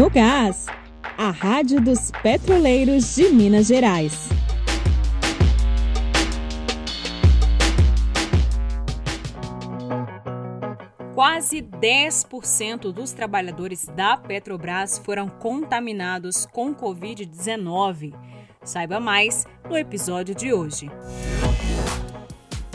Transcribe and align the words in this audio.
No 0.00 0.08
Gás, 0.08 0.64
a 1.18 1.30
Rádio 1.30 1.78
dos 1.78 2.10
Petroleiros 2.22 3.16
de 3.16 3.28
Minas 3.28 3.66
Gerais. 3.66 4.30
Quase 11.14 11.60
10% 11.60 12.90
dos 12.94 13.12
trabalhadores 13.12 13.84
da 13.94 14.16
Petrobras 14.16 14.96
foram 14.96 15.28
contaminados 15.28 16.46
com 16.46 16.74
Covid-19. 16.74 18.14
Saiba 18.64 18.98
mais 18.98 19.44
no 19.68 19.76
episódio 19.76 20.34
de 20.34 20.50
hoje. 20.50 20.90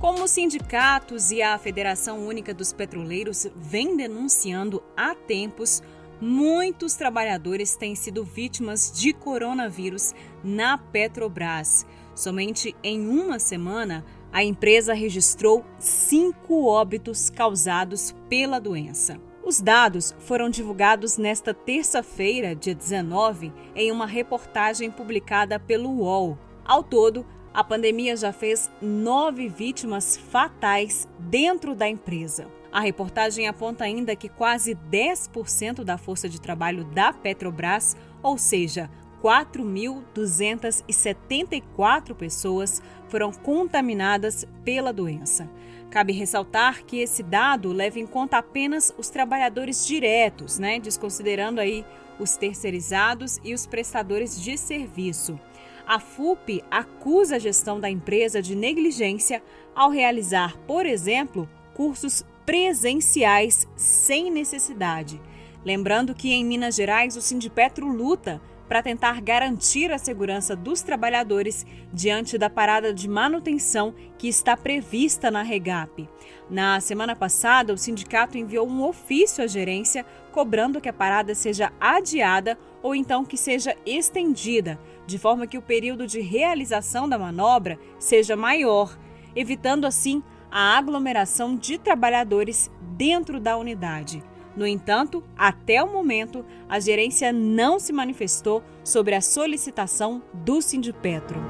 Como 0.00 0.24
os 0.24 0.32
sindicatos 0.32 1.30
e 1.30 1.40
a 1.40 1.56
Federação 1.56 2.26
Única 2.26 2.52
dos 2.52 2.72
Petroleiros 2.72 3.46
vêm 3.54 3.96
denunciando 3.96 4.82
há 4.96 5.14
tempos, 5.14 5.80
muitos 6.22 6.94
trabalhadores 6.94 7.74
têm 7.74 7.96
sido 7.96 8.22
vítimas 8.22 8.92
de 8.92 9.12
coronavírus 9.12 10.14
na 10.44 10.78
Petrobras. 10.78 11.84
Somente 12.14 12.76
em 12.80 13.08
uma 13.08 13.40
semana, 13.40 14.04
a 14.32 14.44
empresa 14.44 14.94
registrou 14.94 15.64
cinco 15.80 16.64
óbitos 16.64 17.28
causados 17.28 18.14
pela 18.28 18.60
doença. 18.60 19.20
Os 19.44 19.60
dados 19.60 20.14
foram 20.20 20.48
divulgados 20.48 21.18
nesta 21.18 21.52
terça-feira, 21.52 22.54
dia 22.54 22.74
19, 22.74 23.52
em 23.74 23.90
uma 23.90 24.06
reportagem 24.06 24.92
publicada 24.92 25.58
pelo 25.58 25.90
UOL. 25.90 26.38
Ao 26.64 26.84
todo, 26.84 27.26
a 27.52 27.64
pandemia 27.64 28.16
já 28.16 28.32
fez 28.32 28.70
nove 28.80 29.48
vítimas 29.48 30.16
fatais 30.16 31.08
dentro 31.18 31.74
da 31.74 31.88
empresa. 31.88 32.46
A 32.72 32.80
reportagem 32.80 33.46
aponta 33.46 33.84
ainda 33.84 34.16
que 34.16 34.28
quase 34.30 34.74
10% 34.74 35.84
da 35.84 35.98
força 35.98 36.26
de 36.26 36.40
trabalho 36.40 36.84
da 36.84 37.12
Petrobras, 37.12 37.94
ou 38.22 38.38
seja, 38.38 38.88
4.274 39.22 42.14
pessoas, 42.14 42.80
foram 43.08 43.30
contaminadas 43.30 44.46
pela 44.64 44.90
doença. 44.90 45.50
Cabe 45.90 46.14
ressaltar 46.14 46.82
que 46.84 47.00
esse 47.00 47.22
dado 47.22 47.70
leva 47.70 48.00
em 48.00 48.06
conta 48.06 48.38
apenas 48.38 48.94
os 48.96 49.10
trabalhadores 49.10 49.86
diretos, 49.86 50.58
né, 50.58 50.80
desconsiderando 50.80 51.60
aí 51.60 51.84
os 52.18 52.38
terceirizados 52.38 53.38
e 53.44 53.52
os 53.52 53.66
prestadores 53.66 54.40
de 54.40 54.56
serviço. 54.56 55.38
A 55.86 56.00
FUP 56.00 56.64
acusa 56.70 57.36
a 57.36 57.38
gestão 57.38 57.78
da 57.78 57.90
empresa 57.90 58.40
de 58.40 58.56
negligência 58.56 59.42
ao 59.74 59.90
realizar, 59.90 60.56
por 60.66 60.86
exemplo, 60.86 61.46
cursos 61.74 62.24
presenciais 62.52 63.66
sem 63.74 64.30
necessidade. 64.30 65.18
Lembrando 65.64 66.14
que 66.14 66.34
em 66.34 66.44
Minas 66.44 66.74
Gerais 66.74 67.16
o 67.16 67.22
Sindipetro 67.22 67.88
luta 67.88 68.42
para 68.68 68.82
tentar 68.82 69.22
garantir 69.22 69.90
a 69.90 69.96
segurança 69.96 70.54
dos 70.54 70.82
trabalhadores 70.82 71.64
diante 71.90 72.36
da 72.36 72.50
parada 72.50 72.92
de 72.92 73.08
manutenção 73.08 73.94
que 74.18 74.28
está 74.28 74.54
prevista 74.54 75.30
na 75.30 75.40
Regap. 75.42 76.06
Na 76.50 76.78
semana 76.78 77.16
passada, 77.16 77.72
o 77.72 77.78
sindicato 77.78 78.36
enviou 78.36 78.68
um 78.68 78.84
ofício 78.86 79.42
à 79.42 79.46
gerência 79.46 80.04
cobrando 80.30 80.78
que 80.78 80.90
a 80.90 80.92
parada 80.92 81.34
seja 81.34 81.72
adiada 81.80 82.58
ou 82.82 82.94
então 82.94 83.24
que 83.24 83.38
seja 83.38 83.74
estendida, 83.86 84.78
de 85.06 85.18
forma 85.18 85.46
que 85.46 85.56
o 85.56 85.62
período 85.62 86.06
de 86.06 86.20
realização 86.20 87.08
da 87.08 87.18
manobra 87.18 87.78
seja 87.98 88.36
maior, 88.36 88.94
evitando 89.34 89.86
assim 89.86 90.22
a 90.52 90.76
aglomeração 90.76 91.56
de 91.56 91.78
trabalhadores 91.78 92.70
dentro 92.94 93.40
da 93.40 93.56
unidade. 93.56 94.22
No 94.54 94.66
entanto, 94.66 95.24
até 95.34 95.82
o 95.82 95.90
momento, 95.90 96.44
a 96.68 96.78
gerência 96.78 97.32
não 97.32 97.78
se 97.78 97.90
manifestou 97.90 98.62
sobre 98.84 99.14
a 99.14 99.22
solicitação 99.22 100.22
do 100.34 100.60
Sindipetro. 100.60 101.40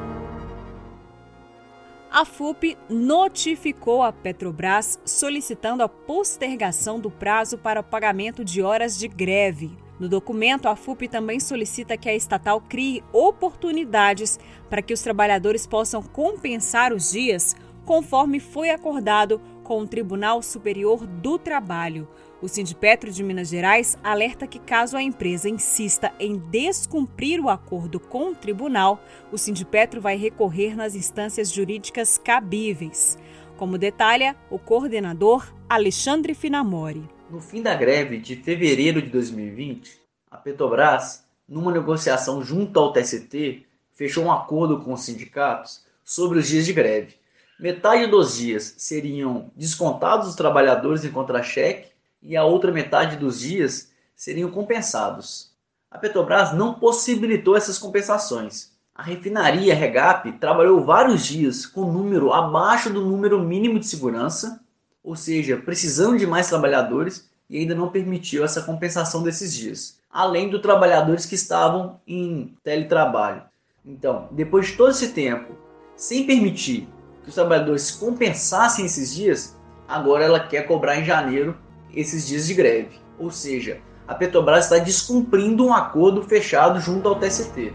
A 2.09 2.25
FUP 2.25 2.77
notificou 2.89 4.03
a 4.03 4.13
Petrobras 4.13 5.01
solicitando 5.05 5.83
a 5.83 5.89
postergação 5.89 7.01
do 7.01 7.11
prazo 7.11 7.59
para 7.59 7.81
o 7.81 7.85
pagamento 7.85 8.45
de 8.45 8.63
horas 8.63 8.97
de 8.97 9.09
greve. 9.09 9.77
No 9.99 10.09
documento, 10.09 10.69
a 10.69 10.77
FUP 10.77 11.09
também 11.09 11.41
solicita 11.41 11.97
que 11.97 12.09
a 12.09 12.15
estatal 12.15 12.61
crie 12.61 13.03
oportunidades 13.13 14.39
para 14.69 14.83
que 14.83 14.93
os 14.93 15.01
trabalhadores 15.01 15.67
possam 15.67 16.03
compensar 16.03 16.93
os 16.93 17.13
dias 17.13 17.57
conforme 17.85 18.41
foi 18.41 18.71
acordado 18.71 19.41
com 19.63 19.81
o 19.81 19.87
Tribunal 19.87 20.43
Superior 20.43 21.07
do 21.07 21.39
Trabalho. 21.39 22.09
O 22.43 22.49
Sindipetro 22.49 23.13
de 23.13 23.23
Minas 23.23 23.49
Gerais 23.49 23.97
alerta 24.03 24.49
que, 24.49 24.59
caso 24.59 24.97
a 24.97 25.03
empresa 25.03 25.49
insista 25.49 26.13
em 26.19 26.37
descumprir 26.37 27.41
o 27.41 27.49
acordo 27.49 28.01
com 28.01 28.31
o 28.31 28.35
tribunal, 28.35 29.01
o 29.31 29.39
Sindipetro 29.39 30.01
vai 30.01 30.17
recorrer 30.17 30.77
nas 30.77 30.97
instâncias 30.97 31.53
jurídicas 31.53 32.19
cabíveis. 32.19 33.17
Como 33.57 33.79
detalha 33.79 34.35
o 34.51 34.59
coordenador 34.59 35.55
Alexandre 35.69 36.35
Finamori. 36.35 37.09
No 37.31 37.41
fim 37.41 37.63
da 37.63 37.77
greve 37.77 38.19
de 38.19 38.35
fevereiro 38.35 39.01
de 39.01 39.09
2020, 39.09 40.01
a 40.29 40.37
Petrobras, 40.37 41.25
numa 41.49 41.71
negociação 41.71 42.43
junto 42.43 42.81
ao 42.81 42.93
TST, 42.93 43.65
fechou 43.95 44.25
um 44.25 44.33
acordo 44.33 44.81
com 44.81 44.93
os 44.93 45.03
sindicatos 45.03 45.87
sobre 46.03 46.41
os 46.41 46.49
dias 46.49 46.67
de 46.67 46.73
greve. 46.73 47.22
Metade 47.59 48.07
dos 48.07 48.37
dias 48.37 48.75
seriam 48.79 49.51
descontados 49.57 50.29
os 50.29 50.35
trabalhadores 50.35 51.05
em 51.05 51.11
contra-cheque 51.11 51.91
e 52.21 52.37
a 52.37 52.45
outra 52.45 52.73
metade 52.73 53.17
dos 53.17 53.41
dias 53.41 53.91
seriam 54.17 54.51
compensados. 54.51 55.53
A 55.91 55.99
Petrobras 55.99 56.55
não 56.55 56.75
possibilitou 56.75 57.57
essas 57.57 57.79
compensações. 57.79 58.73
A 58.95 59.03
refinaria 59.03 59.75
Regap 59.75 60.31
trabalhou 60.33 60.85
vários 60.85 61.25
dias 61.25 61.67
com 61.67 61.91
número 61.91 62.33
abaixo 62.33 62.91
do 62.91 63.01
número 63.01 63.41
mínimo 63.41 63.79
de 63.79 63.87
segurança, 63.87 64.61
ou 65.03 65.17
seja, 65.17 65.57
precisando 65.57 66.19
de 66.19 66.27
mais 66.27 66.49
trabalhadores 66.49 67.31
e 67.49 67.59
ainda 67.59 67.75
não 67.75 67.91
permitiu 67.91 68.45
essa 68.45 68.63
compensação 68.63 69.23
desses 69.23 69.53
dias, 69.53 69.99
além 70.11 70.49
dos 70.49 70.63
trabalhadores 70.63 71.27
que 71.27 71.35
estavam 71.35 72.01
em 72.07 72.57
teletrabalho. 72.63 73.43
Então, 73.85 74.29
depois 74.31 74.69
de 74.69 74.77
todo 74.77 74.91
esse 74.91 75.09
tempo, 75.09 75.55
sem 75.97 76.25
permitir 76.27 76.89
que 77.23 77.29
os 77.29 77.35
trabalhadores 77.35 77.91
compensassem 77.91 78.85
esses 78.85 79.15
dias, 79.15 79.57
agora 79.89 80.25
ela 80.25 80.41
quer 80.41 80.67
cobrar 80.67 80.99
em 80.99 81.05
janeiro 81.05 81.57
esses 81.95 82.27
dias 82.27 82.47
de 82.47 82.55
greve. 82.55 83.01
Ou 83.19 83.31
seja, 83.31 83.81
a 84.07 84.15
Petrobras 84.15 84.65
está 84.65 84.79
descumprindo 84.79 85.67
um 85.67 85.73
acordo 85.73 86.23
fechado 86.23 86.81
junto 86.81 87.09
ao 87.09 87.19
TST. 87.19 87.73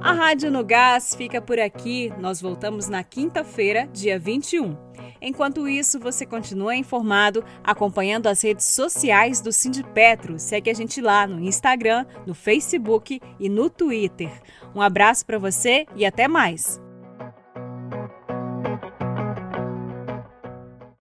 A 0.00 0.12
Rádio 0.12 0.52
no 0.52 0.64
Gás 0.64 1.14
fica 1.16 1.40
por 1.40 1.58
aqui. 1.58 2.12
Nós 2.20 2.40
voltamos 2.40 2.88
na 2.88 3.02
quinta-feira, 3.02 3.88
dia 3.92 4.18
21. 4.18 4.76
Enquanto 5.20 5.66
isso, 5.66 5.98
você 5.98 6.24
continua 6.24 6.76
informado 6.76 7.42
acompanhando 7.64 8.28
as 8.28 8.42
redes 8.42 8.66
sociais 8.66 9.40
do 9.40 9.50
Sindipetro. 9.50 10.38
Segue 10.38 10.70
a 10.70 10.74
gente 10.74 11.00
lá 11.00 11.26
no 11.26 11.40
Instagram, 11.40 12.06
no 12.24 12.34
Facebook 12.34 13.20
e 13.40 13.48
no 13.48 13.68
Twitter. 13.68 14.30
Um 14.74 14.80
abraço 14.80 15.26
para 15.26 15.38
você 15.38 15.86
e 15.96 16.06
até 16.06 16.28
mais. 16.28 16.80